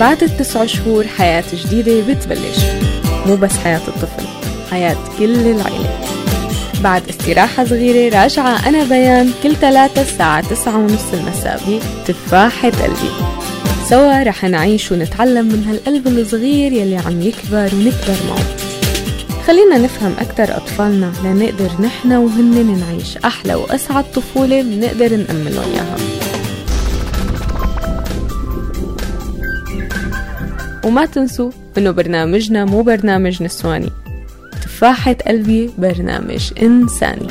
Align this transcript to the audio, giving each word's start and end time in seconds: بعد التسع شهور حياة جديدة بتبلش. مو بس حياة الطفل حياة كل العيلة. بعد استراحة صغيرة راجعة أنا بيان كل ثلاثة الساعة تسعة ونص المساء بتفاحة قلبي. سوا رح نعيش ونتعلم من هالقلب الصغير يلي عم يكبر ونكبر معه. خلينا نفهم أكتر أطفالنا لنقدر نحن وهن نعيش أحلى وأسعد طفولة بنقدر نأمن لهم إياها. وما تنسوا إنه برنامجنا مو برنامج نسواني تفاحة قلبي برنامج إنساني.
بعد 0.00 0.22
التسع 0.22 0.66
شهور 0.66 1.06
حياة 1.06 1.44
جديدة 1.54 2.00
بتبلش. 2.00 2.58
مو 3.26 3.36
بس 3.36 3.56
حياة 3.64 3.80
الطفل 3.88 4.26
حياة 4.70 4.96
كل 5.18 5.34
العيلة. 5.34 5.98
بعد 6.82 7.08
استراحة 7.08 7.64
صغيرة 7.64 8.22
راجعة 8.22 8.68
أنا 8.68 8.84
بيان 8.84 9.30
كل 9.42 9.56
ثلاثة 9.56 10.02
الساعة 10.02 10.48
تسعة 10.48 10.76
ونص 10.76 11.12
المساء 11.12 11.80
بتفاحة 12.04 12.70
قلبي. 12.70 13.10
سوا 13.90 14.22
رح 14.22 14.44
نعيش 14.44 14.92
ونتعلم 14.92 15.46
من 15.46 15.64
هالقلب 15.68 16.08
الصغير 16.08 16.72
يلي 16.72 16.96
عم 16.96 17.22
يكبر 17.22 17.70
ونكبر 17.74 18.16
معه. 18.28 18.44
خلينا 19.46 19.78
نفهم 19.78 20.14
أكتر 20.20 20.56
أطفالنا 20.56 21.12
لنقدر 21.24 21.70
نحن 21.80 22.12
وهن 22.12 22.84
نعيش 22.88 23.16
أحلى 23.16 23.54
وأسعد 23.54 24.04
طفولة 24.14 24.62
بنقدر 24.62 25.16
نأمن 25.16 25.52
لهم 25.54 25.72
إياها. 25.72 26.29
وما 30.84 31.04
تنسوا 31.04 31.50
إنه 31.78 31.90
برنامجنا 31.90 32.64
مو 32.64 32.82
برنامج 32.82 33.42
نسواني 33.42 33.90
تفاحة 34.62 35.12
قلبي 35.12 35.70
برنامج 35.78 36.52
إنساني. 36.62 37.28